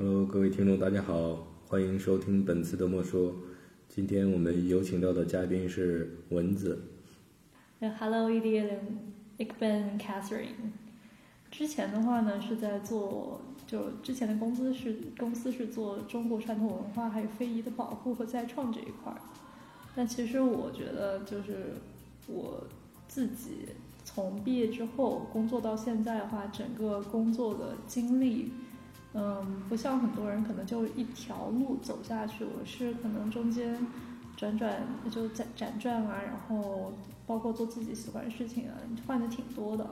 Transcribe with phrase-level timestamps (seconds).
[0.00, 3.34] Hello，各位听众，大家好，欢迎收听本次的莫说。
[3.88, 6.80] 今天我们有请到的嘉宾是蚊子。
[7.80, 8.78] Hello, iedereen.
[9.38, 10.70] Ik ben Catherine.
[11.50, 19.20] 之前的话呢是在做，就之前的公司是公司是做中国传统文化还有非遗的保护和再创这一块儿。
[19.96, 21.74] 但其实我觉得，就是
[22.28, 22.62] 我
[23.08, 23.70] 自己
[24.04, 28.52] 从毕业之后工作到现在的话，整个工作的经历，
[29.14, 33.76] 嗯，不像很多人可能就一条路走下去，我是可能中间
[34.36, 36.92] 转转就在辗转啊，然后
[37.26, 38.74] 包括做自己喜欢的事情啊，
[39.06, 39.84] 换的挺多的。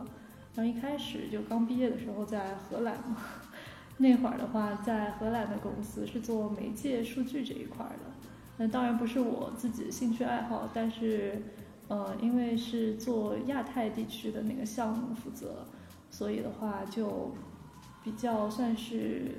[0.54, 3.16] 然后一开始就刚毕业的时候在荷兰嘛，
[3.98, 8.12] 那会儿的话在荷兰的公司是做媒介数据这一块的。
[8.58, 11.42] 那当然不是我自己的兴趣爱好，但是，
[11.88, 15.66] 呃，因为是做亚太地区的那个项目负责，
[16.10, 17.34] 所以的话就
[18.06, 19.32] 比较算是，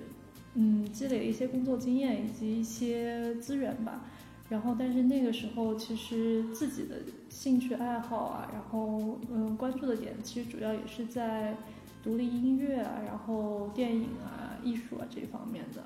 [0.55, 4.01] 嗯，积累了一些工作经验以及一些资源吧。
[4.49, 6.97] 然后，但是那个时候其实自己的
[7.29, 11.55] 兴趣爱好啊，然后嗯，关注的点其实主要也是在
[12.03, 15.83] 独立音乐啊，然后电影啊、艺术啊这方面的。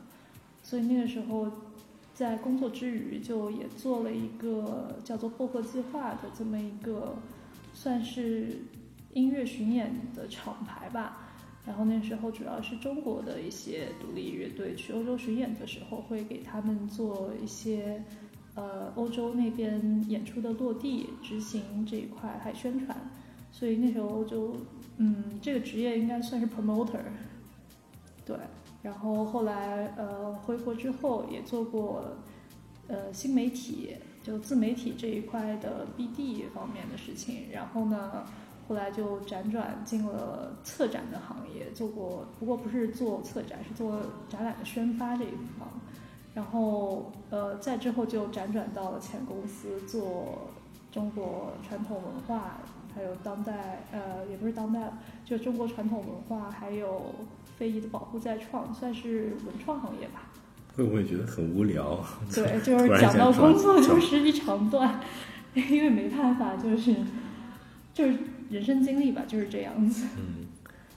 [0.64, 1.48] 所以那个时候。
[2.14, 7.16] 在工作之余，就也做了一个叫做“薄荷计划”的这么一个，
[7.74, 8.60] 算是
[9.14, 11.31] 音乐巡演的厂牌吧。
[11.66, 18.04] 然后那时候主要是中国的一些独立乐队去欧洲巡演的时候，会给他们做一些
[18.56, 22.98] 呃欧洲那边演出的落地执行这一块，还宣传。
[23.52, 24.56] 所以那时候就
[24.98, 27.00] 嗯，这个职业应该算是 promoter，
[28.26, 28.36] 对。
[28.82, 32.18] 然后后来呃回国之后也做过
[32.88, 38.26] 呃新媒体就自媒体这一块的 BD 方面的事情，然后呢
[38.72, 45.68] 后来就辗转进了策展的行业，做过不过不是做策展，是做展览的宣发这一方。
[46.34, 50.50] 然后呃再之后就辗转到了前公司做
[50.90, 52.62] 中国传统文化，
[52.96, 54.90] 还有当代呃也不是当代，
[55.26, 57.14] 就中国传统文化还有。
[57.58, 60.24] 非遗的保护再创算是文创行业吧？
[60.76, 62.04] 会不会觉得很无聊？
[62.34, 65.00] 对， 就是讲到工作就是一长段，
[65.54, 66.96] 因为没办法，就是
[67.94, 68.18] 就是
[68.52, 70.06] 人生经历吧，就是这样子。
[70.18, 70.46] 嗯，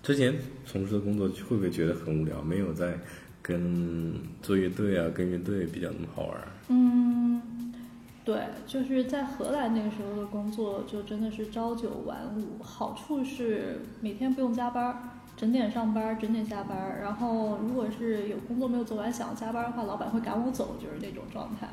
[0.02, 0.34] 之前
[0.66, 2.42] 从事的工作会不会觉得很无聊？
[2.42, 2.98] 没有在
[3.40, 6.36] 跟做乐队啊，跟乐队比较那么好玩？
[6.68, 7.40] 嗯，
[8.24, 15.10] 对，就是在荷兰那个时候的工作，就真的是朝九晚五，好处是每天不用加班。
[15.36, 17.00] 整点上班，整点下班。
[17.02, 21.68] 然后，如果是有工作没有做完，想要加班的话，老板会赶我走，就是那种状态。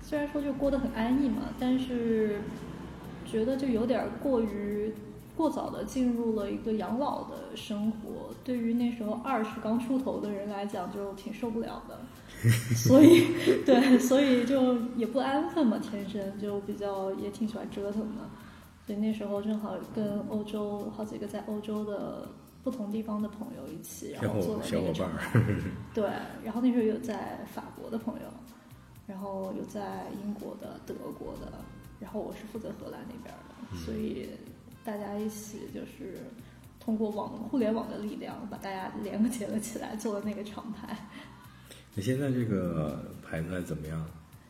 [0.00, 2.36] 虽然说就过得很安逸嘛，但是
[3.26, 4.92] 觉得就有点过于
[5.42, 8.30] 过早的进入了一个养老的生活。
[8.44, 11.98] 对于那时候二十刚出头的人来讲，就挺受不了的。
[12.76, 13.26] 所以，
[13.66, 18.22] 对，所以就也不安分嘛，天生就比较也挺喜欢折腾的。
[18.86, 22.28] 所以那时候正好跟欧洲好几个在欧洲的。
[22.64, 25.36] 不同地方的朋友一起，然后做了那个厂牌。
[25.92, 26.04] 对，
[26.44, 28.28] 然后那时候有在法国的朋友，
[29.04, 31.58] 然后有在英国的、德国的，
[31.98, 34.28] 然后我是负责荷兰那边的，所以
[34.84, 36.18] 大家一起就是
[36.78, 40.96] 通过网互联网的力量，把大家连接了起来，做了那个厂牌。
[41.94, 44.04] 你现在这个牌子怎么样？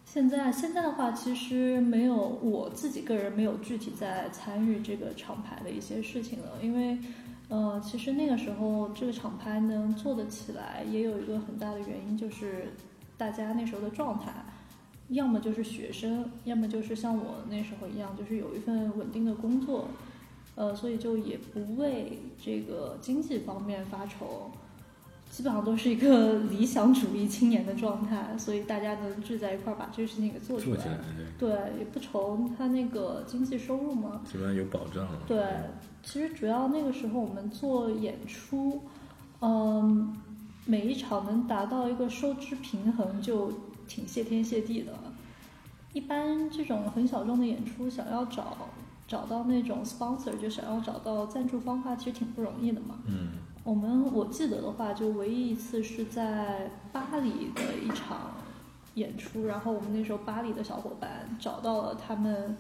[0.04, 6.98] 现在现在的话，其实没有我自己个人没有具体在参与这个厂牌的一些事情了，因为。
[7.48, 12.72] 呃，其实那个时候这个厂牌能做得起来，也有一个很大的原因，就是
[13.19, 14.32] 大家那时候的状态，
[15.09, 19.87] 要么就是学生，要么就是像我那时候一样，就是有一份稳定的工作，
[20.54, 24.50] 呃，所以就也不为这个经济方面发愁，
[25.30, 30.98] 基本上都是一个 理想主义青年的状态，所以大家能聚在一块儿把这个事情给做出来，
[31.38, 35.42] 对，也不愁他那个经济收入嘛，基本上有保障，对。
[36.04, 38.82] 其实主要那个时候我们做演出，
[39.41, 40.16] 嗯，
[40.66, 43.53] 每一场能达到一个收支平衡就
[43.86, 44.92] 挺谢天谢地的。
[45.92, 48.56] 一般这种很小众的演出，想要找
[49.07, 52.99] 找到那种 sponsor，就想要找到赞助方的话，其实挺不容易的嘛。
[53.07, 53.31] 嗯。
[53.65, 58.33] 我们我记得的话，就唯一一次是在巴黎的一场
[58.95, 62.57] 演出，然后我们那时候巴黎的小伙伴找到了他们。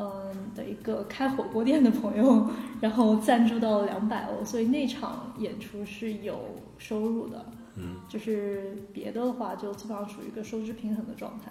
[0.00, 2.48] 嗯，的一个开火锅店的朋友，
[2.80, 6.38] 然后赞助到了两百欧，所以那场演出是有
[6.78, 7.44] 收入的。
[7.74, 11.50] 嗯，就是别的的话，就基本上属于一个收支平衡的状态。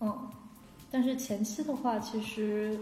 [0.00, 0.18] 嗯，
[0.90, 2.80] 但是前期的话，其实，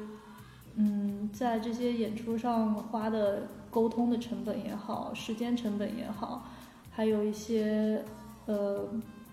[0.76, 6.46] 嗯，在这些演出上花的沟通的成本也好，时间成本也好，
[6.90, 8.05] 还有一些
[8.44, 8.87] 呃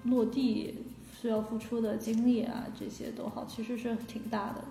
[0.04, 0.86] 落地
[1.20, 4.64] 需要付出的精力啊，这些都好，其实是挺大的。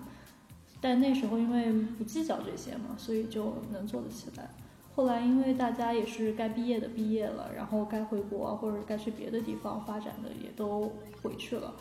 [0.81, 4.49] 但那时候因为不计较这些嘛，所以就能做得起来。
[4.95, 10.91] 后来因为大家也是该毕业的毕业了，然后该回国或者该去别的地方发展的也都
[11.21, 11.73] 回去了，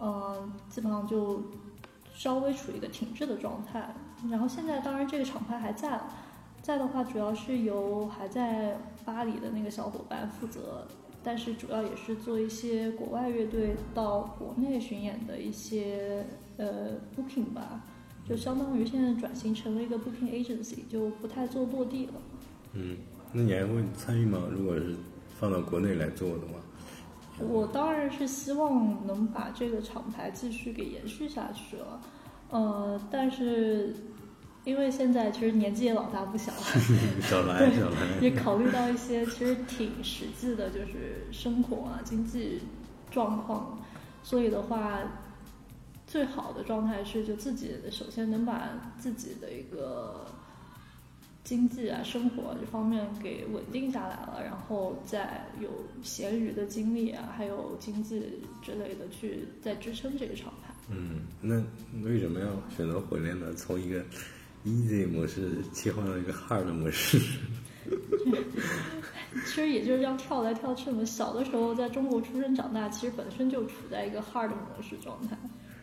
[0.00, 1.42] 嗯，基本上就
[2.14, 3.94] 稍微处于一个停滞的状态。
[4.30, 6.08] 然后现在当然这个厂牌还在了，
[6.62, 10.86] 在的话主要是由还在巴黎的那个小伙伴负责，
[11.22, 16.24] 但是主要也是做一些国外乐队到国内巡演的一些
[16.56, 17.82] 呃 booking 吧，
[18.28, 22.12] 就相当于现在转型成了一个 booking agency，就不太做落地了。
[22.74, 22.96] 嗯，
[23.32, 24.38] 那你还会参与吗？
[24.50, 24.94] 如果是
[25.38, 26.60] 放到国内来做的话，
[27.40, 32.00] 我当然是希望能把这个厂牌继续给延续下去了，
[32.50, 33.94] 呃，但是
[34.64, 36.58] 因为现在其实年纪也老大不小了，
[37.22, 42.60] 小来小来，也考虑到一些其实挺实际的，就是生活啊、经济
[43.10, 43.78] 状况，
[44.22, 45.00] 所以的话，
[46.06, 50.26] 最好的状态是就自己首先能把自己的一个。
[51.44, 55.68] 经济啊，生活这方面给稳定下来了，然后再有
[56.02, 58.22] 闲余的精力啊，还有经济
[58.62, 60.72] 之类的去再支撑这个厂牌。
[60.88, 61.56] 嗯，那
[62.08, 62.46] 为什么要
[62.76, 63.52] 选择回来呢？
[63.54, 64.04] 从一个
[64.64, 67.18] easy 模式切换到一个 hard 模式？
[69.44, 71.04] 其实也就是要跳来跳去嘛。
[71.04, 75.36] 小的时候在中国出生长大，其实本身就处在一个 hard 模式状态，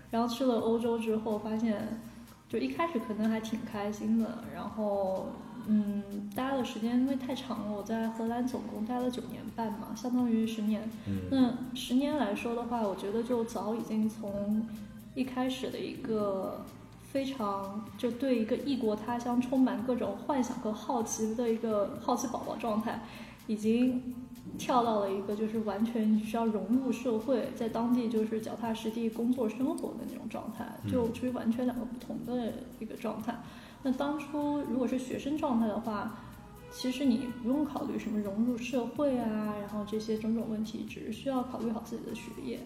[0.09, 1.99] 然后去了欧洲之后，发现
[2.47, 5.29] 就一开始可能还挺开心的，然后。
[5.71, 6.01] 嗯，
[6.35, 10.81] 待的时间因为太长了，我在荷兰总共待了九年半嘛，相当于十年。
[11.29, 14.65] 那十年来说的话，我觉得就早已经从
[15.13, 16.65] 一开始的一个
[17.11, 23.01] 非常就对一个异国他乡充满各种幻想和好奇的一个好奇宝宝状态，
[23.45, 24.15] 已经
[24.57, 33.35] 跳到了一个就是完全需要融入社会，在当地就是脚踏实地工作生活的那种状态，就处于完全两个不同的一个状态。
[33.81, 36.19] 那当初如果是学生状态的话，
[36.71, 42.59] 其实你不用考虑什么融入社会啊，然后这些种种问题，只是需要考虑好自己的学业。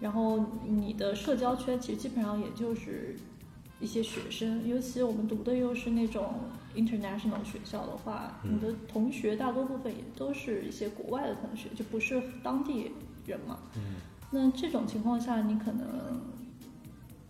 [0.00, 3.16] 然后你的社交圈其实基本上也就是
[3.80, 6.34] 一些学生，尤其我们读的又是那种
[6.74, 12.92] international 学校的话，你的同学大多部分也都是一些国外的同学，就不是当地
[13.26, 13.58] 人嘛。
[14.30, 16.20] 那这种情况下，你可能。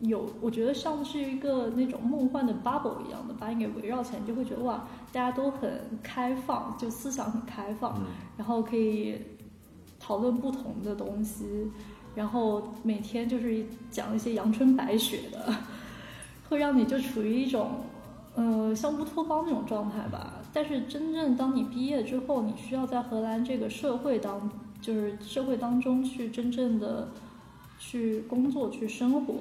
[0.00, 5.70] 有，我觉得像是一个那种梦幻的 bubble 一样的，把你给围绕起来，你就会觉得哇，大家都很
[6.02, 7.98] 开放，就思想很开放，
[8.36, 9.16] 然后可以
[9.98, 11.46] 讨论不同的东西，
[12.14, 15.54] 然后每天就是讲一些阳春白雪的，
[16.50, 17.70] 会让你就处于一种，
[18.34, 20.34] 呃，像乌托邦那种状态吧。
[20.52, 24.50] 但是真正当你毕业之后，你需要在荷兰这个社会当，
[24.82, 27.08] 就是社会当中去真正的
[27.78, 29.34] 去工作、去生活。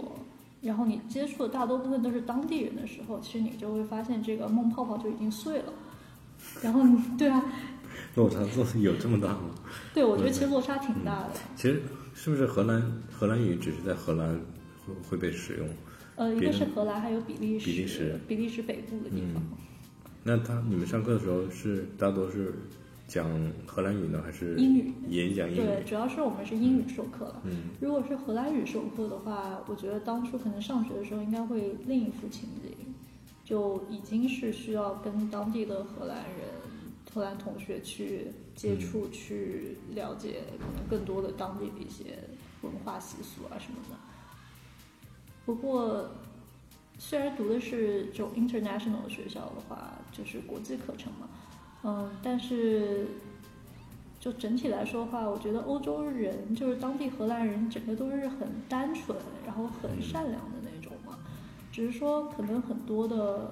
[0.66, 5.74] 然后你接触的大多部分都是当地人的时候，其实你就会发现这个梦泡泡就已经碎了。
[6.62, 6.82] 然后，
[7.18, 7.44] 对啊，
[8.16, 8.40] 落差
[8.80, 9.52] 有这么大吗？
[9.94, 11.32] 对，我觉得其实落差挺大的。
[11.56, 11.82] 其实
[12.14, 12.82] 是不是荷兰
[13.12, 14.28] 荷兰语只是在荷兰
[14.86, 15.68] 会会被使用？
[16.16, 19.42] 呃，一个是荷兰，还有比利时，比利时，比利时北部的地方。
[20.24, 22.54] 那他你们上课的时候是大多是？
[23.08, 23.28] 讲
[23.68, 24.94] 荷兰语呢，还是英语？
[25.08, 25.58] 也讲英语。
[25.58, 27.42] 对，主要是我们是英语授课了。
[27.46, 32.76] 嗯，如果是荷兰语授课的话，我觉得当初可能上学的时候应该会另一副情景，
[33.44, 36.50] 就已经是需要跟当地的荷兰人、
[37.14, 42.18] 荷兰同学去接触、去了解可能更多的当地的一些
[42.64, 43.96] 文化习俗啊什么的。
[45.46, 46.10] 不过，
[46.98, 51.30] 虽然读的是这种 international 的学校的话，就是国际课程嘛。
[51.86, 53.06] 嗯，但是
[54.20, 59.16] 就整体来说的话，我觉得欧洲人就是当地荷兰人，整个都是很单纯，
[59.46, 61.20] 然后很善良的那种嘛。
[61.72, 63.52] 只是说可能很多的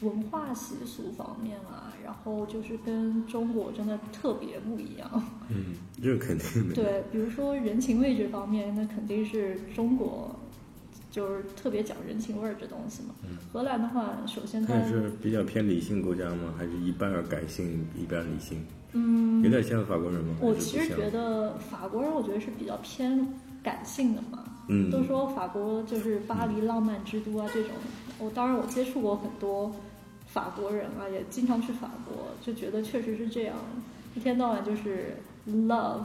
[0.00, 5.10] 文化习俗方面啊，然后就是跟中国真的特别不一样。
[5.50, 6.74] 嗯，这肯定的。
[6.74, 10.34] 对，比如说人情味这方面，那肯定是中国。
[11.14, 13.14] 就是特别讲人情味儿这东西嘛。
[13.52, 16.52] 荷兰的话，首先它是比较偏理性国家吗？
[16.58, 18.66] 还是一半儿感性，一半理性？
[18.94, 20.34] 嗯，有点像法国人吗？
[20.40, 23.28] 我其实觉得法国人，我觉得是比较偏
[23.62, 24.42] 感性的嘛。
[24.66, 27.70] 嗯，都说法国就是巴黎浪漫之都啊，这种。
[28.18, 29.72] 我当然我接触过很多
[30.26, 33.54] 法国人啊，也经常去法国，就觉得确实是这样，
[34.16, 35.16] 一天到晚就是
[35.48, 36.00] love。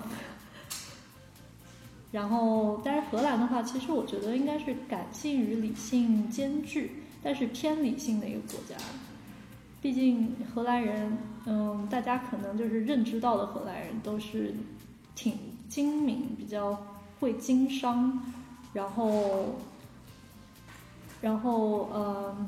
[2.12, 8.76] 然后，但是荷兰的话，其实我觉得应该是感性与理性兼具，但是偏理性的一个国家。
[9.82, 14.54] 毕竟荷兰人，嗯，大家可能就是认知到的荷兰人都是
[15.16, 15.34] 挺
[15.70, 16.78] 精明，比较
[17.20, 18.20] 会经商，
[18.74, 19.56] 然后，
[21.22, 22.48] 然后嗯，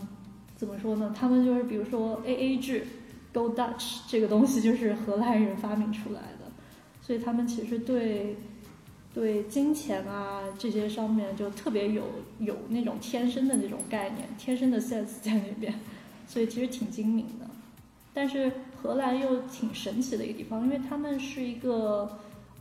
[0.58, 1.16] 怎么说呢？
[1.18, 2.86] 他们就是比如说 A A 制
[3.32, 6.52] ，Go Dutch 这个东西就是荷兰人发明出来的，
[7.02, 8.36] 所以他们其实对
[9.14, 12.04] 对金钱啊这些上面就特别有
[12.40, 15.74] 有那种天生的那种概念，天生的 sense 在那边，
[16.28, 17.46] 所以其实挺精明的。
[18.14, 18.52] 但是
[18.82, 22.20] 荷兰又挺神奇的一个地方，因为他们是一个，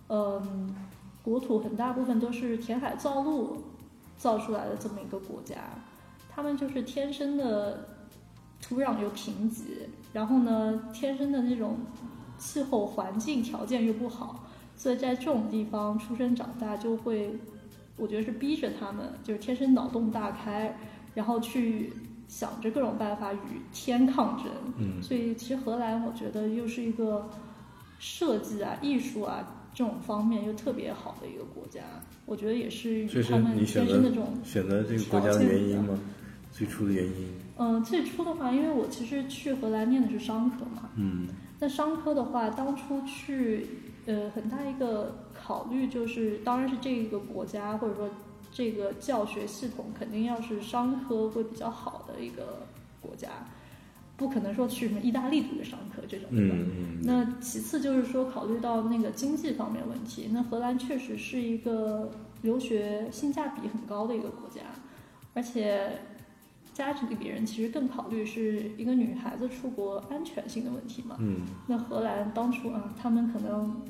[0.09, 0.75] 嗯，
[1.23, 3.63] 国土很大部分都是填海造陆
[4.17, 5.57] 造出来的这么一个国家，
[6.29, 7.89] 他们就是天生的
[8.61, 9.63] 土壤又贫瘠，
[10.13, 11.79] 然后呢，天生的那种
[12.39, 14.45] 气候环境条件又不好，
[14.81, 17.31] 所以在这种地方出生长大，就会，
[17.99, 20.75] 我觉得是逼着他们就是天生脑洞大开，
[21.15, 21.93] 然后去。
[22.31, 24.47] 想着各种办法与天抗争，
[24.79, 27.29] 嗯，所以其实荷兰我觉得又是一个
[27.99, 29.45] 设计啊、艺术啊
[29.75, 31.81] 这种方面又特别好的一个国家，
[32.27, 35.99] 我觉得也是他们天生的这种选择这个国家的原因吗？
[36.53, 37.29] 最初的原因？
[37.59, 41.27] 嗯，最初的话，因为我其实去荷兰念的是商科嘛，嗯，
[41.59, 43.67] 那商科的话，当初去
[44.11, 48.11] 呃很大一个考虑就是，当然是这个国家或者说。
[48.53, 52.67] 这个教学系统肯定要是商科会比较好的一个
[53.01, 53.29] 国家，
[54.17, 56.57] 不可能说去什么意大利读的商科这种，对吧？
[57.05, 62.11] 那其次就是说，考虑到那个经济方面问题，那荷兰确实是一个
[62.43, 64.63] 留学性价比很高的一个国家，
[65.33, 66.01] 而且
[66.75, 71.15] 家里边人其实更考虑是一个女孩子出国安全性的问题嘛。
[71.21, 73.81] 嗯，那荷兰当初啊，他们可能。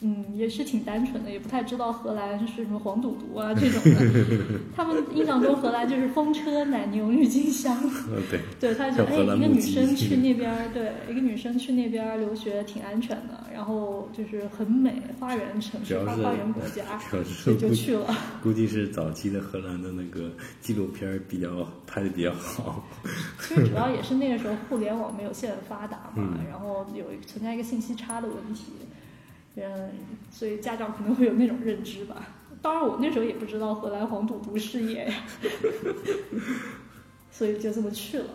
[0.00, 4.60] 嗯，也是挺单纯的，也不太知道荷兰是什么黄赌毒啊这种的。
[4.76, 7.74] 他们印象中荷兰就是风车、奶牛、郁金香。
[8.30, 18.14] 对， 对他觉得哎，一个女生去 那边，对，一个女生去那边留学挺安全的，然后就是很美，花园城市、花花园国家，所以就去了。
[18.42, 22.84] 估计是早期的荷兰的那个纪录片比较拍的比较好。
[23.40, 28.72] 其实主要也是那个时候互联网没有现在发达嘛，然后有存在一个信息差的问题。
[29.56, 29.90] 嗯，
[30.30, 32.28] 所以家长可能会有那种认知吧。
[32.62, 35.14] 当然，我那时候也不知道荷兰黄赌毒事业呀，
[37.30, 38.26] 所以就这么去了。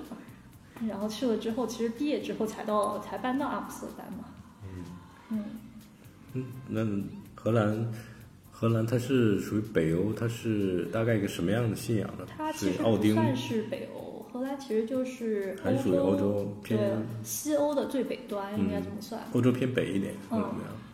[0.87, 4.25] 然后去了之后，其实毕业之后才到才搬到阿姆斯特丹嘛。
[4.63, 4.83] 嗯
[5.29, 5.45] 嗯
[6.33, 6.83] 嗯，那
[7.35, 7.91] 荷兰
[8.51, 12.25] 荷兰它是属于北欧，它是大概一个什么样的信仰呢？
[12.35, 14.25] 它其实不算是北欧。
[14.31, 19.21] 荷兰其实就是还属于欧洲偏西欧的最北端，应该怎么算？
[19.33, 20.15] 欧洲偏北一点。
[20.31, 20.49] 嗯，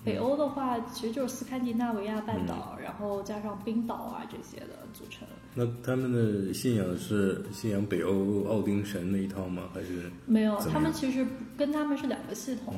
[0.07, 5.27] 北欧的话，其实就是斯堪的纳维亚半岛，然后加上冰岛啊这些的组成。
[5.53, 9.63] 那他们的信仰是信仰北欧奥丁神那一套吗？
[9.73, 10.57] 还是没有？
[10.71, 11.25] 他们其实
[11.57, 12.73] 跟他们是两个系统。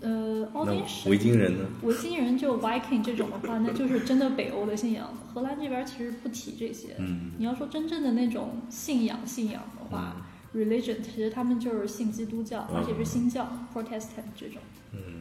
[0.00, 1.64] 呃，奥丁神维京人呢？
[1.82, 5.08] 维京人就 Viking 这种的话，那就是真的北欧的信仰。
[5.32, 6.94] 荷兰这边其实不提这些。
[6.98, 10.16] 嗯，你要说真正的那种信仰信仰的话
[10.54, 14.60] ，religion 其实他们就是信基督教，而且是新教 Protestant 这种。
[14.92, 15.13] 嗯，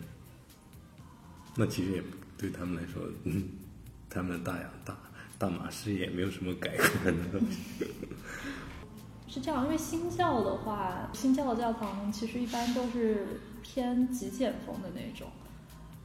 [1.55, 2.03] 那其实也
[2.37, 3.43] 对他们来说，嗯，
[4.09, 4.97] 他们的大洋大
[5.37, 7.39] 大马士也没有什么改观的。
[9.27, 15.27] 是这样，因为新教的话，新教的教堂其实一般都是偏极简风的那种，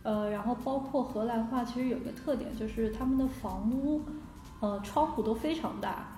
[0.03, 4.03] 呃，然后包括荷兰话，其实有个特点就是他们的房屋，
[4.61, 6.15] 呃，窗户都非常大。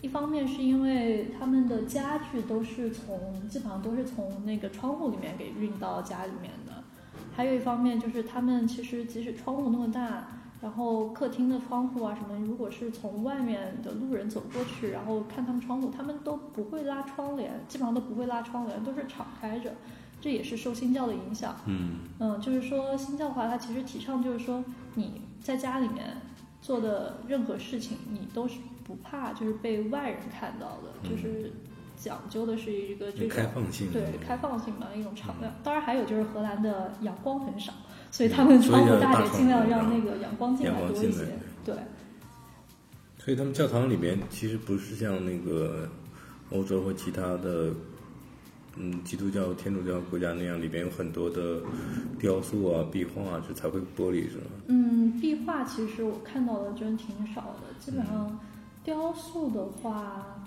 [0.00, 6.50] 一方面是因为他们的家具都是从基本上都是从那个窗户里面给运到家里面，
[7.34, 10.26] 还有一方面就是他们其实即使窗户那么大。
[10.62, 19.74] 然后客厅的窗户啊什么，如果是从外面的路人走过去，然后看他们窗户，他们都不会拉窗帘，基本上都不会拉窗帘，都是敞开着。
[20.20, 21.56] 这也是受新教的影响。
[21.66, 24.62] 嗯嗯，就是说新教的话，它其实提倡就是说
[24.94, 26.16] 你在家里面
[26.60, 31.50] 做的任何事情，你都是不怕就是被外人看到的，就是
[32.02, 35.50] 讲究的是一个这个开放性，对开放性的一种场面。
[35.62, 37.72] 当然还有就是荷兰的阳光很少。
[38.10, 41.26] 所以他们窗户大点，尽量让那个阳光进来多一些。
[41.64, 41.74] 对。
[43.18, 45.88] 所以他们教堂里面其实不是像那个
[46.50, 47.72] 欧洲或其他的，
[48.76, 51.62] 嗯，基督教、天主教国家那样，里边有很多的
[52.18, 54.44] 雕塑啊、壁画啊，是彩绘玻璃是吗？
[54.66, 58.38] 嗯，壁画其实我看到的真挺少的，基本上
[58.84, 60.41] 雕塑的话，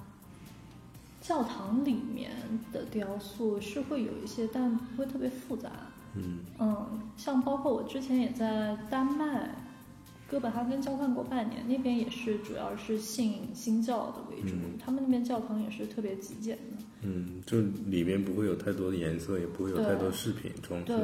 [1.27, 2.32] 教堂里面
[2.72, 5.72] 的雕塑是会有一些，但不会特别复杂。
[6.13, 9.50] 嗯嗯，像包括我之前也在丹麦
[10.29, 16.84] 哥本哈根交换过半年，那边也是主要是信新教的为主，他们那边教堂也是特别极简的。
[17.01, 20.86] 嗯，就里面不会有太多的颜色，也不会有太多饰品装饰。
[20.86, 20.98] 对，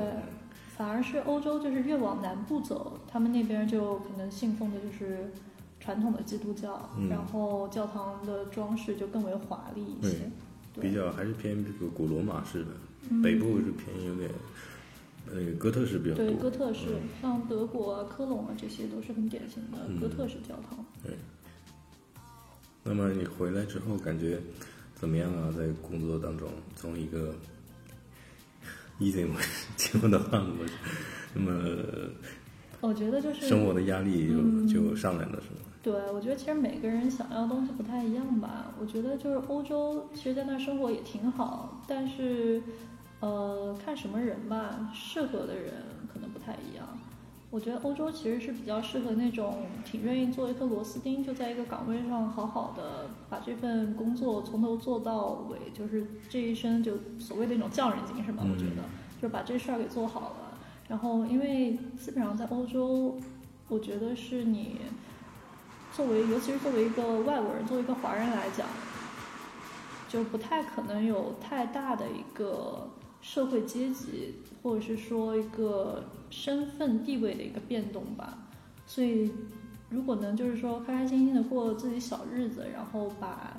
[0.78, 5.32] 反而是欧洲就是越往南部走，他们那边就可能信奉的就是
[5.82, 10.32] 传统的基督教，嗯然后教堂的装饰就更为华丽一些。
[10.80, 12.70] 比较还是偏这个古罗马式的，
[13.10, 14.30] 嗯北部是偏有点
[15.26, 16.24] 那个哥特式比较多。
[16.26, 20.86] 对哥特式，嗯像德国啊、科隆啊，这些都是很典型的嗯哥特式教堂。
[21.04, 21.14] 对。
[22.84, 24.40] 那么你回来之后感觉
[24.96, 25.54] 怎么样啊？
[25.58, 27.36] 在工作当中，从一个
[29.00, 30.74] easy 模式进入到 hard 模式，
[31.34, 31.52] 那么
[32.80, 35.71] 我觉得就是生活的压力就、嗯就上来了，是吗？
[35.84, 38.72] 对，我觉得其实每个人想要的东西不太一样吧。
[38.80, 42.62] 我觉得就是欧洲，其实在那儿生活也挺好，但是，
[43.20, 45.74] 呃，看什么人吧，适合的人
[46.14, 46.88] 可能不太一样。
[47.50, 58.44] 我觉得欧洲其实是比较适合那种挺愿意做一颗螺丝钉，就在一个岗位上好好的把这份工作从头做到尾，就是这一生就所谓的那种匠人精神吧。
[58.44, 58.84] 我觉得
[59.20, 60.60] 就是把这事儿给做好了。
[60.88, 63.18] 然后，因为基本上在欧洲，
[63.68, 64.76] 我觉得是你。
[65.94, 68.66] 作为，尤其是作为一个外国人，作为一个华人来讲，
[70.08, 72.90] 就不太可能有太大的一个
[73.22, 78.38] 社会阶级，或者是说一个身份地位的一个变动吧。
[78.86, 79.32] 所以，
[79.90, 83.58] 如果能就是说开开心心的过自己小日子，然后把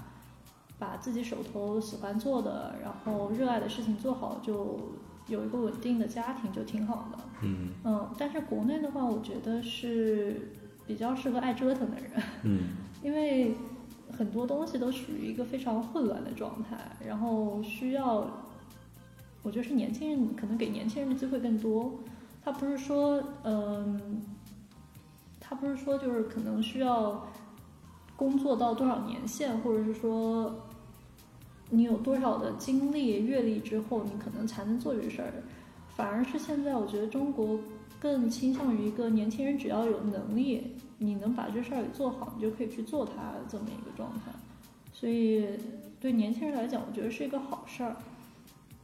[0.78, 4.80] 把自己手头喜欢做的，然后热爱的事情做好，就
[5.26, 7.18] 有一个稳定的家庭，就挺好的。
[7.42, 10.52] 嗯嗯，但是国内的话，我觉得是。
[10.92, 12.10] 比较适合爱折腾的人，
[12.42, 12.60] 嗯，
[13.02, 13.54] 因为
[14.10, 18.26] 很多东西都属于一个非常混乱的状态，然后需要，
[19.42, 21.98] 我觉得是年轻人可能给年轻人的机会更多。
[22.44, 24.20] 他不是说，嗯，
[25.40, 27.26] 他不是说就是可能需要
[28.14, 30.54] 工作到多少年限，或者是说
[31.70, 35.32] 你有多少的经历阅历之后，你可能才能做这事儿。
[35.96, 37.58] 反而是现在，我觉得中国。
[38.02, 44.32] 更倾向于一个年轻人，只要有能力，你能把这事儿给做好，你就可以去做它这么一个状态。
[44.92, 45.46] 所以
[46.00, 47.94] 对年轻人来讲，我觉得是一个好事儿。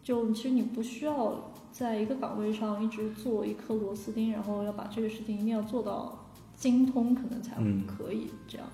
[0.04, 7.56] 就其实你不需要在一个岗位上一直做一颗螺丝钉，然后要把这个事情一定要做到精通，可能才
[7.88, 8.68] 可以这样。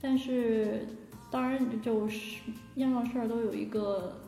[0.00, 0.88] 但是
[1.30, 2.40] 当然，就是
[2.74, 4.18] 样样事儿都有一个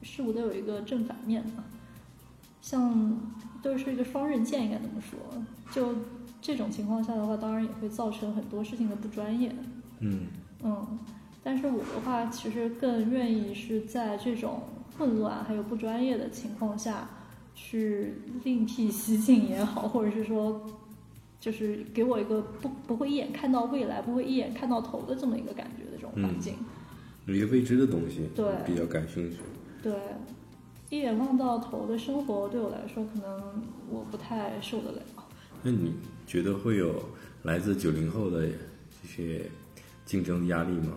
[0.00, 1.64] 事物都有一个正反面嘛，
[2.62, 3.18] 像。
[3.62, 5.18] 都是一个双刃剑，应该这么说。
[5.70, 5.94] 就
[6.40, 9.54] 这种情况下的话，当然也会造成很多事情的不专业。
[10.00, 10.26] 嗯
[10.62, 10.98] 嗯，
[11.42, 14.62] 但是我的话，其实更愿意是在这种
[14.96, 17.08] 混乱还有不专业的情况下，
[17.54, 20.62] 去另辟蹊径也好，或者是说，
[21.38, 26.54] 就是给我一个不不会一眼看到未来，不会一眼看到头的这么一个感觉的这种环境。
[27.26, 29.38] 有一个未知的东西，对，比较感兴趣。
[29.82, 29.92] 对。
[30.90, 35.02] 一眼望到头的生活对我来说，可能我不太受得了。
[35.62, 35.94] 那你
[36.26, 36.94] 觉得会有
[37.44, 39.48] 来自九零后的这些
[40.04, 40.94] 竞争压力吗？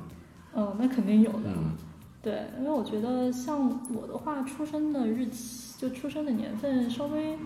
[0.56, 1.42] 嗯，那肯定有的。
[1.46, 1.76] 嗯，
[2.24, 7.38] 对，因为我觉得像我的话，出生的日期就出生的年份稍微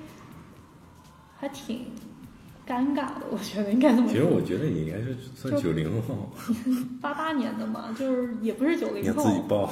[1.38, 1.88] 还挺
[2.67, 4.13] 尴尬的，我觉得应该这么说。
[4.13, 6.30] 其实我觉得你应该是算九零后，
[7.01, 9.23] 八八年的嘛，就是也不是九零后。
[9.23, 9.71] 你自己报。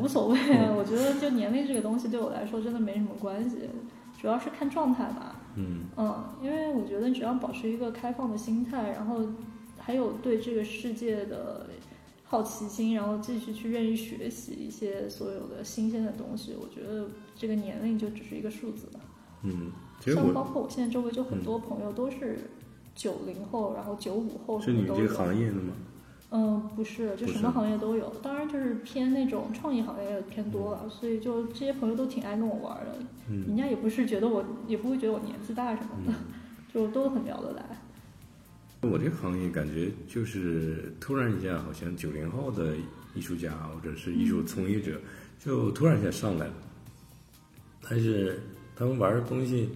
[0.00, 3.58] 无所谓啊，我觉得就年龄这个东西对我来说真的没什么关系，
[4.20, 5.40] 主要是看状态吧。
[5.56, 9.20] 嗯嗯，因为我觉得只要保持一个开放的心态，然后
[9.78, 11.68] 还有对这个世界的
[12.24, 18.98] 好奇心，然后继续去愿意学习一些所有的新鲜的东西，我觉得这个年龄就只是一个数字吧。
[19.42, 19.70] 嗯，
[20.12, 22.38] 像包括我现在周围就很多朋友都是
[22.94, 25.00] 九零后，然后九五后是什么都有。
[25.00, 25.72] 你这个行业的吗？
[26.30, 32.96] 嗯，不是，就什么行业都有，当然就是偏那种创意行业偏多了，所以就这些朋友都挺爱跟我玩的，
[33.30, 36.12] 嗯人嗯家也不是觉得我，也不会觉得我年纪大什么的，
[36.74, 37.64] 就都很聊得来。
[38.82, 42.74] 我这个行业感觉就是突然一下，好像九零后的
[43.14, 45.00] 艺术家或者是艺术从业者，
[45.38, 46.54] 就突然一下上来了，
[47.88, 48.40] 但是
[48.74, 49.68] 他们玩的东西。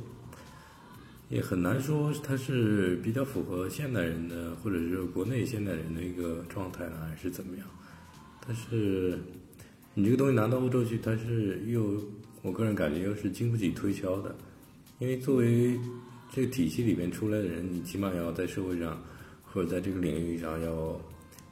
[1.31, 7.67] 也很难说它是比较符合现代人的，或者是国内现代人的一个状态呢，还是怎么样？
[8.47, 9.19] 但是
[9.93, 12.03] 你这个东西拿到欧洲去，它是又，
[12.41, 14.35] 我个人感觉又是经不起推敲的，
[15.01, 15.79] 因为作为
[16.33, 18.99] 这个体系里面出来的人，你起码要在社会上
[19.45, 20.99] 或者在这个领域上要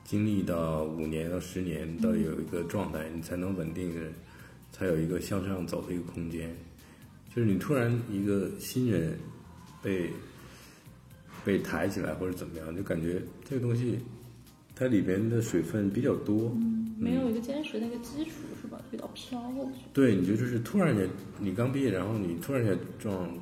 [0.05, 4.01] 经历到五年到十年，到有一个状态，你才能稳定的，
[4.73, 6.57] 才有一个向上走的一个空间。
[7.35, 9.19] 就是你突然一个新人。
[9.87, 10.11] 被
[11.45, 14.01] 被抬起来或者怎么样，就感觉这个东西
[14.75, 18.83] 它里边的水分比较多，嗯，没有一个坚实的一个基础是吧？
[18.91, 19.41] 比较飘。
[19.93, 23.33] 对，你觉得就是突然间你刚毕业，然后你突然间撞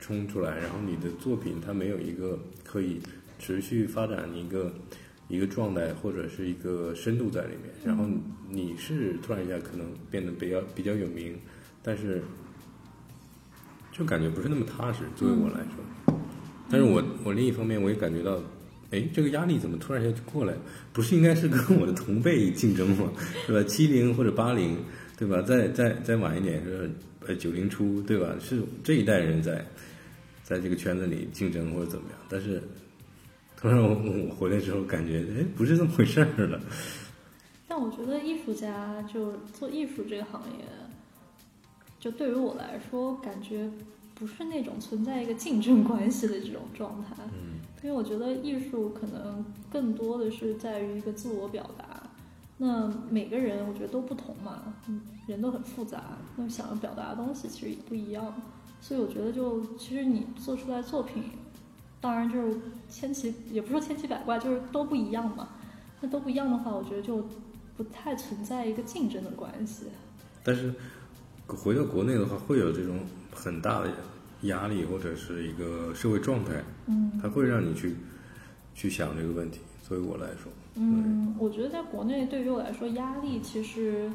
[0.00, 2.98] 冲出来，然后你的作品它没有一个可以
[3.38, 4.72] 持续发展一个
[5.28, 8.06] 一个状态或者是一个深度在里面，然后
[8.48, 11.38] 你是突然一下可能变得比较比较有名，
[11.82, 12.22] 但是
[13.92, 15.04] 就感觉不是那么踏实。
[15.14, 16.18] 作为我来说，
[16.70, 18.40] 但是我我另一方面我也感觉到，
[18.90, 20.58] 哎，这个压力怎么突然一下就过来了？
[20.92, 23.12] 不是应该是跟我的同辈竞争吗？
[23.46, 23.68] 对吧？
[23.68, 24.76] 七零或者八零，
[25.16, 25.42] 对吧？
[25.42, 26.90] 再再再晚一点是
[27.26, 28.34] 呃九零初，对吧？
[28.40, 29.64] 是这一代人在
[30.42, 32.18] 在这个圈子里竞争或者怎么样？
[32.28, 32.62] 但是
[33.56, 36.60] 突然我我回来之后，感觉哎，不是这么回事儿了。
[37.68, 40.64] 但我觉得艺术家就做艺术这个行业，
[42.02, 43.70] 就对于我来说，感觉
[44.12, 47.14] 不是那种存在一个竞争关系的这种状态。
[47.32, 52.02] 嗯，因为我觉得艺术可能更多的是在于一个自我表达。
[52.58, 58.34] 那每个人我觉得都不同嘛，嗯，人都很复杂，那想要表达的东西其实也不一样。
[58.80, 61.22] 所以我觉得就其实你做出来作品，
[62.00, 65.50] 当然就是千奇也不说千奇百怪，就是都不一样嘛。
[66.00, 67.24] 那都不一样的话，我觉得就
[67.76, 69.84] 不太存在一个竞争的关系。
[70.42, 70.74] 但是
[71.46, 73.00] 回到国内的话，会有这种
[73.32, 73.90] 很大的
[74.42, 77.96] 压力或者是一个社会状态，嗯它会让你去
[78.74, 79.60] 去想这个问题。
[79.82, 84.10] 作为我来说，嗯，我觉得在国内对于我来说，压力其实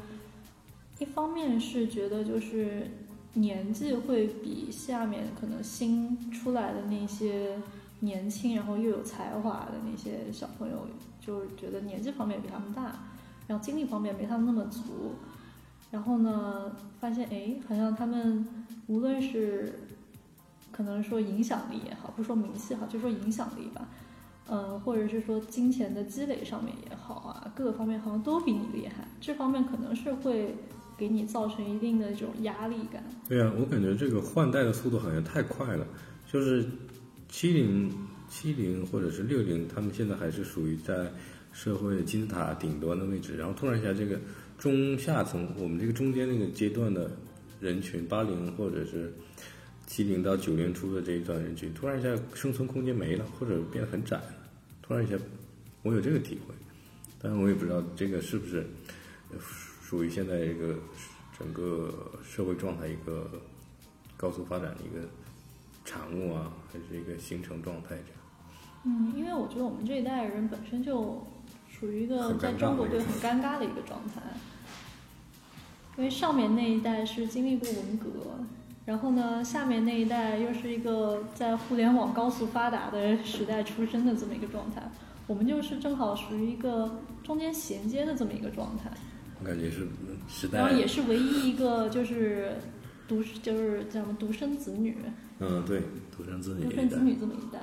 [0.98, 2.88] 一方面是觉得就是
[3.34, 7.56] 年纪会比下面可能新出来的那些
[8.00, 10.88] 年轻，然后又有才华的那些小朋友，
[11.24, 12.98] 就是觉得年纪方面比他们大，
[13.46, 15.14] 然后精力方面没他们那么足。
[15.90, 16.70] 然后呢，
[17.00, 18.46] 发现哎，好像他们
[18.86, 19.72] 无论是
[20.70, 23.88] 可能说影响力也好，不说名气好，就说影响力吧，
[24.48, 30.54] 嗯，或者是说金钱的积累上面也好啊，各个方面好像都比你厉害，这方面可能是会
[30.96, 33.02] 给你造成一定的这种压力感。
[33.28, 35.86] 对啊，我感觉这个换代的速度好像太快了，
[36.30, 36.66] 就是
[37.28, 37.90] 七零、
[38.28, 41.10] 七零或者是六零，他们现在还是属于在
[41.50, 44.18] 社会金字塔顶端的位置，然后突然一下这个
[44.58, 47.10] 中下层，我们这个中间那个阶段的
[47.60, 49.14] 人群，八零或者是
[49.86, 54.34] 七零到九零初的这一段人群，突然一下生存空间没了，或者变得很窄了，
[54.82, 55.16] 突然一下，
[55.82, 56.54] 我有这个体会，
[57.22, 58.66] 但是我也不知道这个是不是
[59.80, 60.76] 属于现在这个
[61.38, 63.30] 整个社会状态一个
[64.16, 65.08] 高速发展的一个
[65.84, 68.20] 产物啊，还是一个形成状态这样？
[68.84, 71.24] 嗯，因为我觉得我们这一代人本身就
[71.78, 74.20] 属于一个在中国队很尴尬的一个状态，
[75.96, 78.10] 因为上面那一代是经历过文革，
[78.84, 84.90] 然后呢，下面那一代又是一个在互联网高速发达的时代出生的这么一个状态，
[85.26, 88.90] 我们就是正好属于一个中间衔接的这么一个状态。
[89.40, 89.86] 我感觉是
[90.28, 92.56] 时代然后，也是唯一一个就是
[93.06, 94.96] 独就是叫什么独生子女，
[95.38, 97.60] 嗯，对，独生子女独生子女这么一代，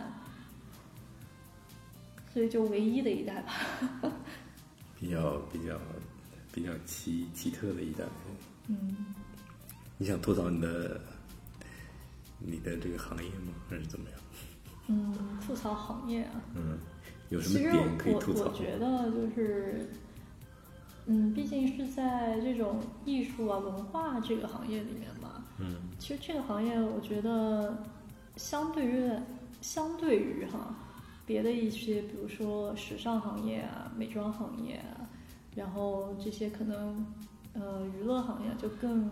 [2.35, 3.53] 所以就唯一的一代吧。
[4.99, 5.79] 比较比较
[6.51, 8.03] 比较奇奇特的一代。
[8.67, 8.93] 嗯，
[9.97, 10.99] 你想吐槽你的
[12.39, 13.53] 你的这个行业吗？
[13.69, 14.19] 还是怎么样？
[14.87, 15.15] 嗯，
[15.47, 16.77] 吐槽行业啊，嗯，
[17.29, 18.53] 有什么点可以我吐槽我？
[18.53, 19.89] 觉得就是，
[21.05, 27.81] 嗯，毕竟是在这种艺术啊、文化这个行业里面嘛，嗯其实这个行业，我觉得
[28.35, 29.09] 相对于
[29.61, 30.75] 相对于哈
[31.25, 35.09] 别的一些，比如说时尚行业啊、美妆行业啊，
[35.55, 37.05] 然后这些可能
[37.53, 39.09] 呃娱乐行业就更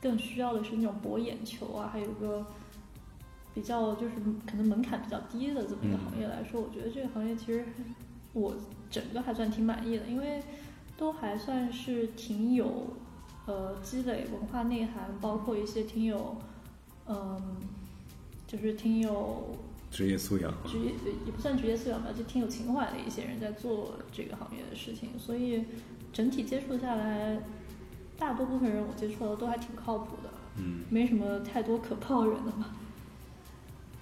[0.00, 2.46] 更需要的是那种博眼球啊，还有一个
[3.54, 4.14] 比较就是
[4.46, 7.64] 可能门槛比较低的这么一个嗯行业来说，我觉得这个行业其实
[8.32, 8.54] 我
[8.90, 10.42] 整个还算挺满意的，因为
[10.96, 12.88] 都还算是挺有
[13.46, 16.36] 呃积累文化内涵，包括一些挺有
[17.06, 17.56] 嗯、
[18.46, 19.56] 就是挺有
[19.90, 20.92] 职业素养啊，职业
[21.26, 25.64] 也不算职业素养吧，就挺有情怀的一些人在做这个行业的事情，所以
[26.12, 27.40] 整体接触下来，
[28.16, 30.30] 大多部分人我接触的都还挺靠谱的。
[30.58, 32.74] 嗯没什么太多可抱怨的吧。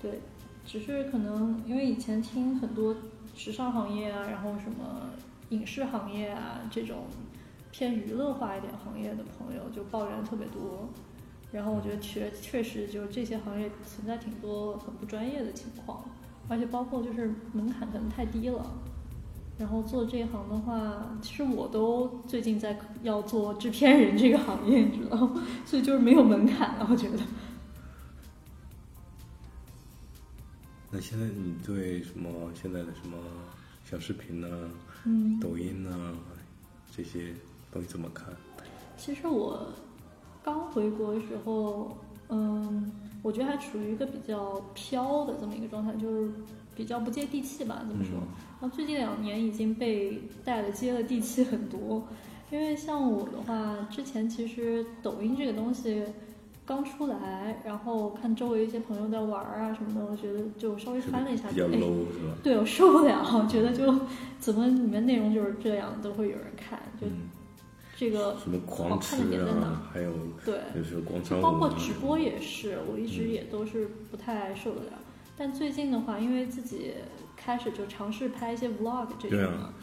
[0.00, 0.20] 对，
[0.64, 2.96] 只是可能因为以前听很多
[3.34, 5.10] 时尚行业啊，然后什么
[5.50, 7.06] 影视行业啊这种
[7.70, 10.88] 偏娱乐化一点行业的朋友就抱怨特别多。
[11.50, 16.04] 然后我觉得确确实就是这些行业存在挺多很不专业的情况，
[16.48, 18.64] 而且包括就是门槛可能太低了。
[19.58, 25.42] 然后做这一行的话，其实我都最近在要做制片人这个行业，你知道吗？
[25.66, 27.18] 所以就是没有门槛了，我觉得。
[30.92, 33.18] 那现在你对什么现在的什么
[33.84, 34.48] 小视频呢、
[35.04, 36.14] 嗯，抖音呢
[36.94, 37.34] 这些
[37.72, 38.28] 东西怎么看？
[38.96, 39.72] 其实我
[40.48, 41.94] 刚回国的时候，
[42.30, 42.90] 嗯，
[43.22, 46.30] 我我觉得还处于一个比较飘的这么一个状态，就是
[46.74, 48.14] 比较不接地气吧，怎么说。
[48.16, 48.28] 嗯
[48.60, 52.02] 然后最近两年已经被带的接了地气很多，
[52.50, 56.02] 因为像我的话，之前其实抖音这个东西
[56.66, 62.34] 刚出来，然后看周围一些朋友在玩儿啊什么的，我觉得就稍微翻了一下，比较 low 是吧？
[62.42, 63.94] 对我受不了，觉得就
[64.40, 67.28] 怎么里面内容就是这样，都会有人看，就嗯，
[67.98, 70.12] 这个什么狂吃看的点在哪啊，还有
[70.44, 70.60] 对。
[70.72, 74.92] 就是广场舞、包啊，括直播也是，我一直嗯也都是不太受得了。
[75.36, 76.94] 但最近的话，因为自己
[77.36, 79.74] 开始就尝试拍一些 vlog 这样啊，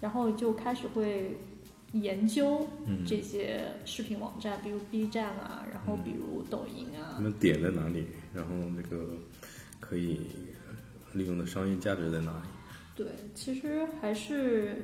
[0.00, 1.36] 然后就开始会
[1.92, 9.10] 研究嗯，这些视频网站，比如 B 站啊，然后嗯比如抖音啊他，们点在哪里，然后那个
[9.80, 10.20] 可以
[11.12, 12.48] 利用的商业价值在哪里？
[12.94, 14.82] 对，其实还是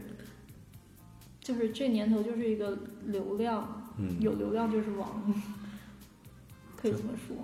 [1.43, 5.23] 就是这年头就是一个流量，嗯，有流量就是王，
[6.75, 7.37] 可以这么说。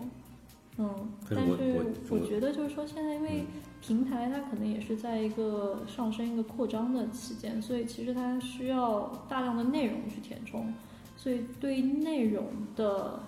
[0.79, 3.47] 嗯，但是我觉得就是说，现在因为嗯。
[3.81, 10.75] 平台它可能也是在一个上升、一个扩张的期间，所以其实它需要大量的内容去填充，
[11.17, 13.21] 所以对内容的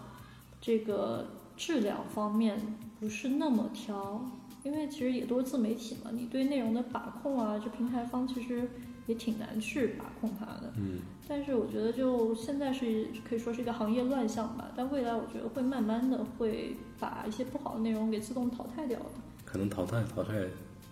[0.61, 2.61] 这个质量方面
[2.99, 4.29] 不是那么挑，
[4.65, 8.69] 因为其实也都是自媒体嘛，你对内容的把控啊，这平台方其实
[9.07, 10.73] 也挺难去把控它的。
[10.77, 19.07] 嗯但是我觉得，就现在是可以说是一个行业乱象吧，但未来我觉得会慢慢的会把一些不好的内容给自动淘汰掉的。
[19.45, 20.33] 可能淘汰淘汰，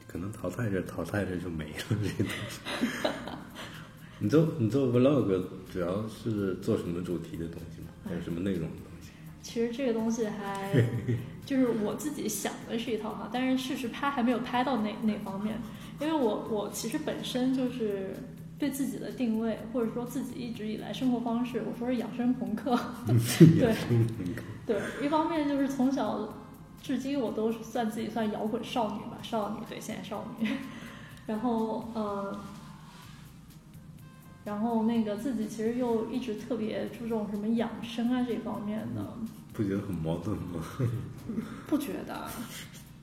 [0.06, 3.08] 可能淘汰着淘汰着就没了这些东西。
[4.20, 5.42] 你做你做 vlog
[5.72, 7.88] 主要是做什么主题的东西吗？
[8.04, 9.10] 还有什么内容的东西？
[9.42, 10.72] 其实这个东西还
[11.44, 15.58] 就是我自己想的是一套哈，但是事实拍还没有拍到那那方面，
[16.00, 18.14] 因为我我其实本身就是
[18.58, 22.78] 对自己的定位，或者说自己一直以来生活方式，我说是养生朋克，
[23.58, 23.74] 对
[24.66, 26.32] 对，一方面就是从小
[26.82, 30.48] 至今我都是算自己算摇滚少女吧，少女对，现在少女，
[31.26, 32.38] 然后呃。
[34.44, 39.04] 然后那个自己其实又一直特别注重什么养生啊这方面的，
[39.52, 40.64] 不觉得很矛盾吗？
[41.68, 42.26] 不觉得，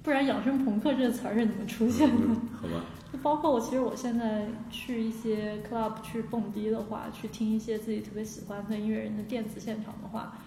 [0.05, 2.15] 不然“养生朋克”这个词儿是怎么出现的？
[2.27, 10.37] 嗯好吧， 就包括我，其实我现在去一些 club 去蹦迪的话，去听一些自己特别喜欢的音乐人的电子现场的话，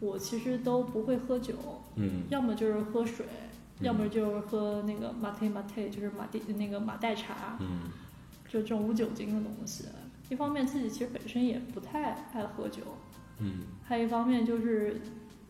[0.00, 1.54] 我其实都不会喝酒，
[1.96, 2.22] 嗯。
[2.30, 3.26] 要么就是喝水，
[3.80, 7.90] 嗯要么就是喝那个 mate mate，就是马蒂那个马黛茶，嗯。
[8.48, 9.84] 就这种无酒精的东西。
[10.30, 12.80] 一方面自己其实本身也不太爱喝酒，
[13.38, 13.64] 嗯。
[13.84, 15.00] 还有一方面就是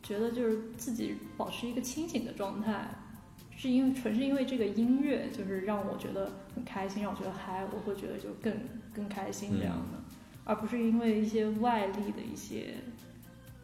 [0.03, 2.89] 觉得就是自己保持一个清醒的状态，
[3.63, 8.53] 是因为纯是因为这个音乐就是让我觉得很开心，让我觉得嗨，我会觉得就更
[8.93, 10.01] 更开心这样的，
[10.45, 12.75] 而不是因为一些外力的一些，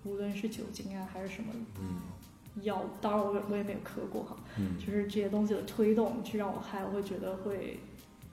[0.05, 2.63] 无论是酒精啊还是什么嗯。
[2.63, 4.79] 药，当然我我也没有磕过哈，嗯。
[4.79, 7.81] 就是这些东西的推动去让我嗨，我会觉得会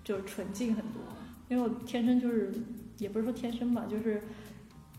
[0.04, 1.02] 就纯净很多，
[1.50, 2.54] 因为我天生就是
[3.00, 4.22] 也不是说天生吧，就是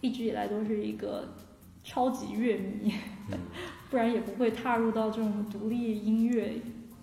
[0.00, 1.28] 一直以来都是一个
[1.84, 2.92] 超级乐迷，
[3.30, 3.38] 嗯，
[3.90, 6.54] 不然也不会踏入到这种独立音乐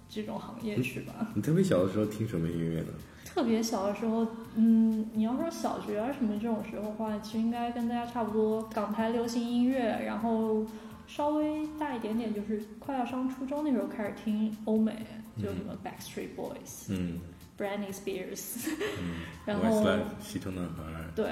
[0.09, 1.13] 这种行业去吧。
[1.33, 2.87] 你特别小的时候听什么音乐呢？
[3.25, 10.63] 特别小的时候，嗯，你要说小学啊什么这种时候的话，其实应该跟大家差不多，港台流行音乐，然后
[11.07, 14.95] 稍微大一点点，就是快要上初中那时候开始听欧美，
[15.37, 17.19] 就什么 Backstreet Boys、嗯
[17.57, 18.67] Britney Spears，
[18.99, 19.83] 嗯 然后
[20.19, 20.83] 西城男孩，
[21.15, 21.25] 对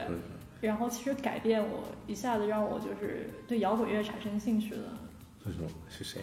[0.61, 4.97] 然后其实改变我一下子让我就是对摇滚乐产生兴趣了。
[5.45, 5.69] 是什么？
[5.89, 6.21] 是谁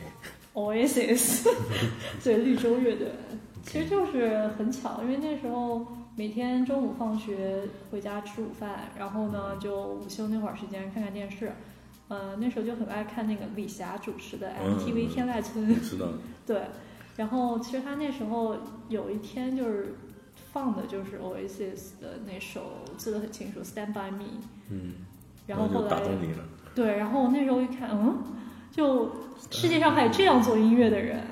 [0.54, 1.48] ？Oasis，
[2.22, 3.10] 对绿洲乐队，
[3.62, 11.52] 其实就是很巧，因为那时候每天中午放学回家吃午饭，然后呢就午休那会儿时间看看电视，
[12.08, 16.06] 呃那时候就很爱看那个李霞主持的嗯 MTV 天籁村，我知道，
[16.46, 16.62] 对，
[17.16, 18.56] 然后其实他那时候
[18.88, 19.94] 有一天就是
[20.52, 24.24] 放的就是 Oasis 的那首，记得很清楚，《Stand by Me》，
[24.70, 24.94] 嗯，
[25.46, 28.22] 然后后来动你了，对，然后我那时候一看，嗯，
[28.70, 29.10] 就
[29.50, 31.22] 世界上还有这样做音乐的人，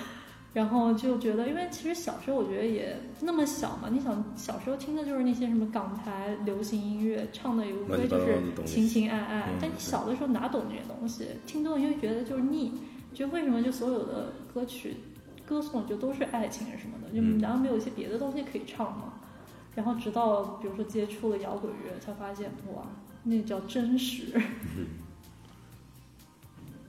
[0.54, 12.72] 然后就觉得，因为其实小时候我觉得也那么小嘛，你想小时候听的就是那些什么港台流行音乐，唱的也无非就是情情爱爱，嗯但你小的时候哪懂这些东西，听多了就会觉得就是腻，
[13.12, 14.96] 觉得为什么就所有的歌曲
[15.46, 17.38] 歌颂就都是爱情什么的，就嗯。
[17.38, 19.12] 难道没有一些别的东西可以唱吗？
[19.74, 22.82] 然后直到比如说接触了摇滚乐，才发现哇，
[23.24, 24.32] 那叫真实。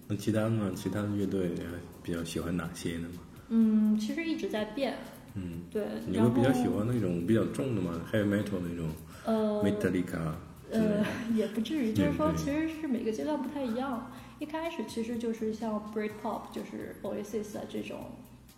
[0.08, 0.72] 那其他呢？
[0.76, 1.66] 其他的乐队呃
[2.02, 3.08] 比较喜欢哪些呢？
[3.50, 4.96] 嗯，其实一直在变，
[5.36, 5.84] 嗯，对。
[6.06, 8.90] 你会比较喜欢那种比较重的吗？heavy metal 那种
[9.26, 10.32] 呃，Metallica
[10.72, 14.12] 呃，也不至于，就是说其实是每个阶段不太一样。
[14.40, 17.98] 一开始其实就是像 Britpop，就是 Oasis 啊这种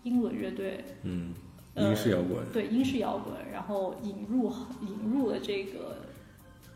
[0.04, 1.34] 英伦乐队，嗯，
[1.76, 5.98] 呃英式摇滚，对英式摇滚，然后引入引入了这个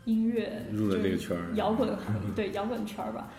[0.04, 1.96] 音乐，入了这就是个圈儿，摇滚，
[2.34, 3.30] 对摇滚圈儿吧，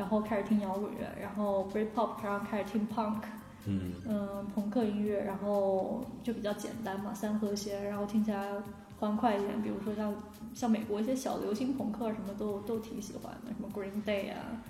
[0.00, 3.20] 然后开始听摇滚乐，然后 Britpop，然后开始听 Punk，
[3.66, 3.92] 嗯。
[4.08, 8.48] 嗯，朋克音乐，然后就比较简单嘛，三和弦，然后听起来
[8.98, 9.60] 欢快一点。
[9.60, 10.14] 比如说像
[10.54, 14.64] 像美国一些小流行朋克什么都都挺喜欢的，什么 Green Day 啊，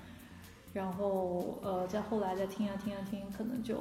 [0.72, 3.76] 然后呃，再后来再听啊听啊听，可能就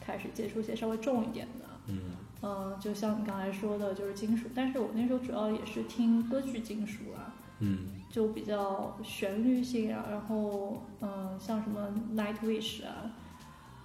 [0.00, 2.00] 开始接触一些稍微重一点的，嗯。
[2.42, 13.10] 嗯、就像你刚才说的，就是金属，但是我那时候主要也是听歌剧金属啊，嗯就比较旋律性啊，然后嗯、像什么 Nightwish 啊，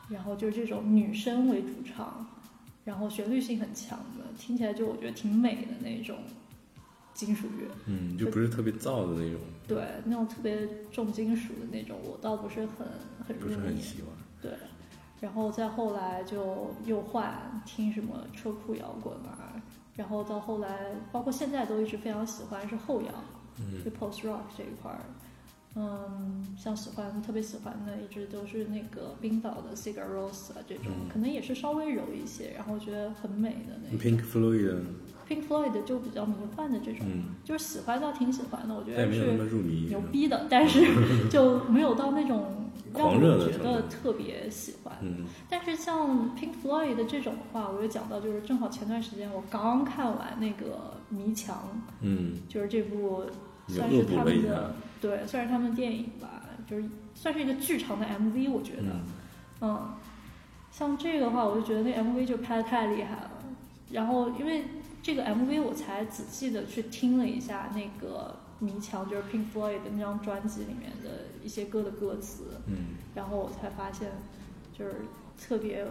[0.10, 2.26] 然后就是这种女生为主唱，
[2.86, 6.18] 然后旋律性很强的，听起来就我觉得挺美的那种
[7.14, 7.68] 金属乐。
[7.86, 12.88] 嗯，就不是特别燥的那种，对，那种特别重金属的那种，我倒不是很
[13.28, 13.56] 很不入迷。
[13.56, 14.10] 是很喜欢。
[14.42, 14.52] 对，
[15.22, 19.54] 然后再后来就又换听什么车库摇滚啊，
[19.96, 23.12] 然后到后来，包括现在都一直非常喜欢是后摇，
[23.60, 25.02] 嗯就 post rock 这一块儿。
[25.76, 34.00] 嗯，像喜欢特别喜欢的，一直都是那个冰岛的 Sigur Ros 啊，这种、嗯可能也是稍微柔一些，然后觉得很美的那种。
[34.00, 34.78] Pink Floyd，
[35.34, 39.56] Pink Floyd 就比较迷幻的这种，嗯，就是喜欢倒挺喜欢的，我觉但也没有那得是。
[39.56, 43.20] 牛逼的， 但是就没有到那种 让我
[43.50, 44.96] 觉得特别喜欢。
[45.02, 45.26] 嗯。
[45.50, 51.68] 但是像 Pink Floyd 的这种的话，我就讲到，就是正好前段时间我刚看完那个《迷墙
[52.02, 53.24] 嗯，》，就是这部
[53.68, 59.02] 算是他们的，对，算是他们电影吧，就是算是一个剧场的 MV，我觉得，嗯。
[59.62, 59.94] 嗯，
[60.72, 63.32] 像这个的话，我就觉得那 MV 就拍的太厉害了。
[63.92, 64.64] 然后因为
[65.04, 74.10] 这个 MV，我才仔细的去听了一下那个《迷墙》，就是 Pink Floyd 的那张专辑里面的一些歌的歌词，嗯然后我才发现，
[74.72, 74.96] 就是
[75.38, 75.86] 特别，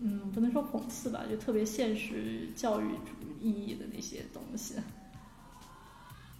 [0.00, 3.10] 嗯，不能说讽刺吧，就特别现实教育主
[3.42, 4.76] 义意义的那些东西。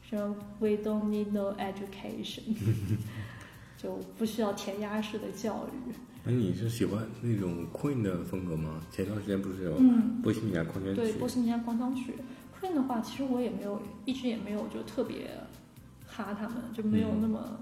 [0.09, 2.55] 什么 We don't need no education，
[3.85, 5.93] 就不需要填鸭式的教育。
[6.25, 8.81] 那你是喜欢那种 Queen 的风格吗？
[8.91, 12.15] 前段时间不是有嗯，波西米亚狂想曲对，波西米亚狂想曲
[12.59, 15.29] ，Queen 的话，其实我也没有，一直也没有就特别
[16.07, 17.61] 哈他们，就没有那么，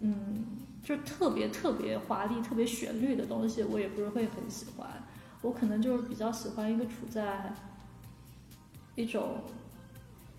[0.00, 0.44] 嗯，
[0.82, 4.88] 就特别特别华丽、特别旋律的东西，我也不是会很喜欢。
[5.40, 7.54] 我可能就是比较喜欢一个处在
[8.96, 9.42] 一种，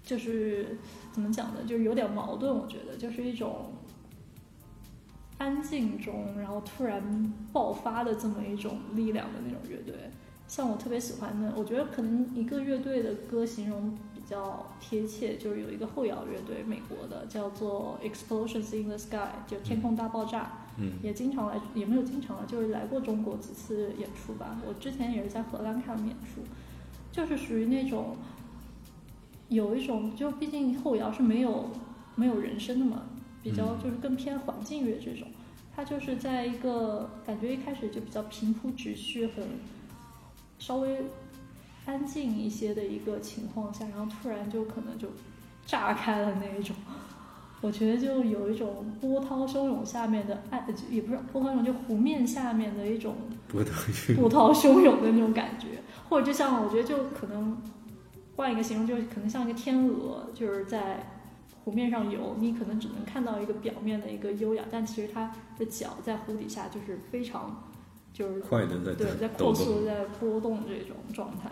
[0.04, 0.78] 就是
[1.14, 2.54] 怎么讲呢，就是有点矛盾。
[2.54, 3.72] 我觉得就是一种
[5.42, 9.96] 安静中，然后突然爆发的这么一种力量的那种乐队。
[10.48, 20.52] 像我特别喜欢的，我觉得可能一个乐队的歌形容比较贴切，就是有一个后摇乐队，美国的叫做 Explosions in the Sky，就天空大爆炸。
[20.78, 24.62] 嗯也经常来，也没有经常来，就是来过中国几次演出吧。
[24.68, 26.42] 我之前也是在荷兰看演出，
[27.12, 28.16] 就是属于那种
[29.50, 31.72] 有一种，就毕竟后摇是没有
[32.16, 33.04] 没有人声的嘛，
[33.44, 35.28] 比较嗯就是更偏环境乐这种。
[35.76, 39.44] 它就是在一个感觉一开始就比较平铺直叙，很
[40.60, 41.06] 稍微
[41.86, 45.08] 安静一些的一个情况下，然后突然就可能就
[45.66, 46.76] 炸开了那一种。
[47.62, 53.16] 我觉得就有一种波涛汹涌下面的爱，也不是波涛汹涌，就湖面下面的一种
[53.48, 57.56] 波涛汹波涛汹涌的那种感觉，或者就像我觉得就可能
[58.36, 61.11] 换一个形容，就是可能像一个天鹅，就是在
[61.64, 67.64] 湖面上游，你可能只能看到一个表面的一个优雅，但其实它的脚在湖底下就是非常
[68.14, 69.28] 就是快的在对在。
[69.28, 71.52] 快速地在波动这种状态。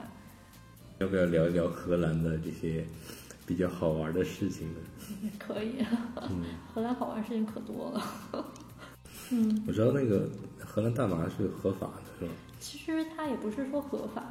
[0.99, 2.85] 要不要聊一聊荷兰的这些
[3.45, 4.79] 比较好玩的事情呢？
[5.39, 5.75] 可以，
[6.29, 6.43] 嗯，
[6.73, 8.03] 荷兰好玩事情可多了。
[9.31, 10.27] 嗯，我知道那个
[10.59, 12.31] 荷兰大麻是合法的，是吧？
[12.59, 14.23] 其实它也不是说合法，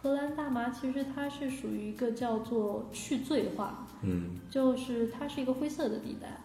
[0.00, 6.40] 荷兰大麻其实它是属于一个叫做去罪化，嗯就是它是一个灰色的地带，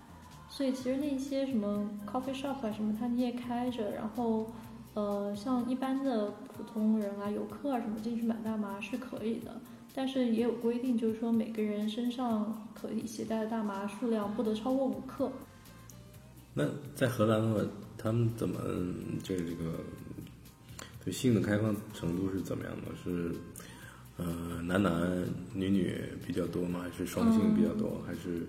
[0.49, 4.45] 所以其实那些什么 coffee shop 啊什么，它你也开着，然后
[4.93, 9.61] 呃，像一般的普通人啊、游客啊什么进去买大麻是可以的，
[9.93, 15.31] 但是也有规定，就是说每个人身上可以携带的大麻数量不得超过五克。
[16.53, 19.79] 那在荷兰的话，他们怎么嗯这个这个
[21.05, 22.91] 对性的开放程度是怎么样的？
[23.01, 23.31] 是
[24.17, 26.81] 呃男男女女比较多吗？
[26.81, 28.01] 还是双性比较多？
[28.07, 28.47] 还是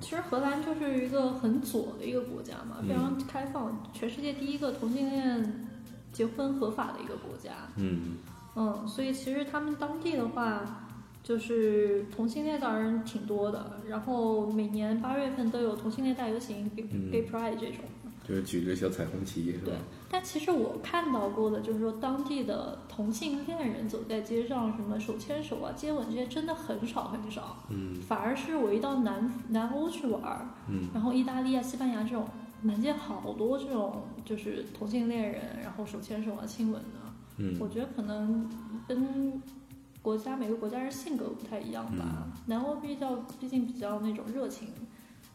[0.00, 5.66] 其实荷兰就是一个很左的一个国家嘛，非常开放，全世界第一个同性恋
[6.12, 7.50] 结婚合法的一个国家。
[7.76, 8.18] 嗯
[8.54, 10.88] 嗯，所以其实他们当地的话，
[11.22, 16.70] 就是同性恋当然挺多的，然后每年八月份都有同性恋大游行
[17.10, 17.84] Gay Pride 这种。
[18.28, 19.74] 就是举着小彩虹旗是吧对？
[20.08, 27.56] 但其实我看到过的，就是说当地的同性恋人走在街上，什么手牵手啊、接吻这些，真的很少很少。
[27.70, 32.24] 嗯反而是我一到南南欧去玩儿，嗯然后意大利啊、西班牙这种，
[32.62, 37.00] 满街好多这种就是同性恋人，然后手牵手啊、亲吻的。
[37.38, 38.48] 嗯我觉得可能
[38.86, 39.42] 跟
[40.00, 42.28] 国家每个国家人性格不太一样吧。
[42.46, 44.68] 南欧比较毕竟比较那种热情，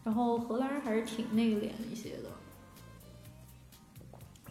[0.06, 2.30] 然后荷兰人还是挺内敛一些的。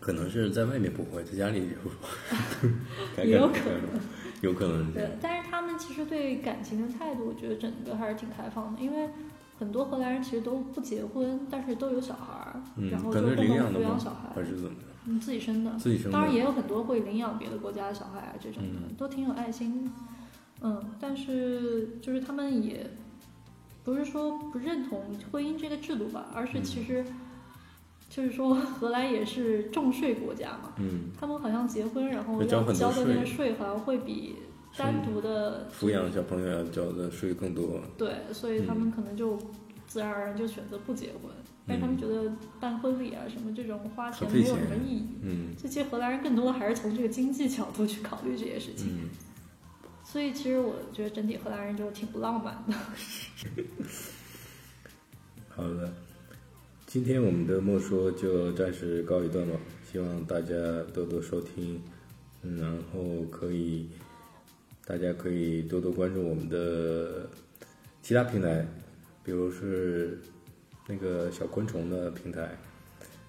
[0.00, 1.68] 可能是在外面不会，在家里
[3.24, 4.00] 有可能，
[4.40, 9.08] 有可能对。，但是他们其实对感情的态度，我觉得整个还是挺开放的，因为
[9.58, 14.10] 很多荷兰人其实都不结婚，但是都有小孩儿，嗯然，后就共同领养的抚养小？
[14.10, 14.86] 孩还，是怎么的？
[15.06, 15.70] 嗯，自己生的。
[15.78, 16.12] 自己生的？
[16.12, 19.90] 当然也有很多会领养别的国家的小孩啊，这种的、嗯都挺有爱心。
[20.62, 22.90] 嗯，但是就是他们也
[23.84, 27.04] 不是说不认同婚姻这个制度吧，而是其实
[28.10, 34.36] 就是说 荷兰也是重税国家嘛，嗯，他们好像结婚然后要交的那个税税好像会比
[34.76, 37.80] 单独的抚养小朋友要交的税更多。
[37.96, 39.38] 对，所以他们可能就
[39.86, 41.30] 自然而然就选择不结婚，
[41.66, 45.06] 但是他们觉得办婚礼啊什么这种花钱没有什么意义。
[45.22, 48.88] 嗯这些荷兰人更多的还是从这个经济角度去考虑这些事情。
[48.90, 49.08] 嗯，
[50.04, 52.74] 所以其实我觉得整体荷兰人就挺不浪漫的。
[55.48, 55.92] 好的，
[56.90, 59.56] 今天我们的莫说就暂时告一段落，
[59.88, 60.56] 希望大家
[60.92, 61.80] 多多收听，
[62.42, 63.88] 嗯，然后可以
[64.84, 67.30] 大家可以多多关注我们的
[68.02, 68.66] 其他平台，
[69.22, 70.18] 比如是
[70.88, 72.58] 那个小昆虫的平台，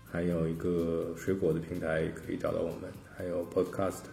[0.05, 4.05] 还有一个水果的平台可以找到我们，还有 Podcast，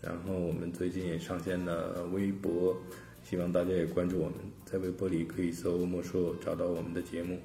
[0.00, 2.76] 然后我们最近也上线了微博，
[3.24, 4.34] 希望大家也关注我们，
[4.64, 7.40] 在微博里可以搜“莫说”找到我们的节目。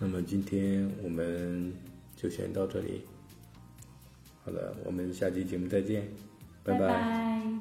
[0.00, 1.72] 那么今天我们
[2.16, 3.02] 就先到这里。
[4.42, 6.08] 好了，我们下期节目再见，
[6.64, 6.72] 拜。
[6.72, 7.59] 拜拜